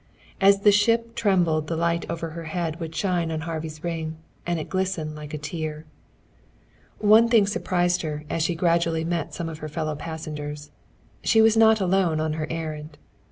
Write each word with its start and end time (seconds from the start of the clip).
And 0.39 0.49
as 0.51 0.61
the 0.61 0.71
ship 0.71 1.13
trembled 1.13 1.67
the 1.67 1.75
light 1.75 2.09
over 2.09 2.31
her 2.31 2.45
head 2.45 2.79
would 2.79 2.95
shine 2.95 3.29
on 3.31 3.41
Harvey's 3.41 3.83
ring, 3.83 4.15
and 4.47 4.59
it 4.59 4.67
glistened 4.67 5.13
like 5.15 5.31
a 5.31 5.37
tear. 5.37 5.85
One 6.97 7.29
thing 7.29 7.45
surprised 7.45 8.01
her 8.01 8.25
as 8.27 8.41
she 8.41 8.55
gradually 8.55 9.03
met 9.03 9.35
some 9.35 9.47
of 9.47 9.59
her 9.59 9.69
fellow 9.69 9.95
passengers. 9.95 10.71
She 11.23 11.39
was 11.39 11.55
not 11.55 11.79
alone 11.79 12.19
on 12.19 12.33
her 12.33 12.47
errand. 12.49 12.97